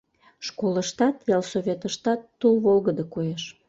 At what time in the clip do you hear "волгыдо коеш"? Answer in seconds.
2.65-3.43